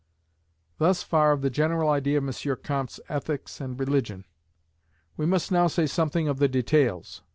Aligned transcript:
Thus 0.79 1.03
far 1.03 1.31
of 1.31 1.41
the 1.43 1.51
general 1.51 1.87
idea 1.91 2.17
of 2.19 2.27
M. 2.27 2.57
Comte's 2.63 2.99
ethics 3.07 3.61
and 3.61 3.79
religion. 3.79 4.25
We 5.15 5.27
must 5.27 5.51
now 5.51 5.67
say 5.67 5.85
something 5.85 6.27
of 6.27 6.39
the 6.39 6.47
details. 6.47 7.21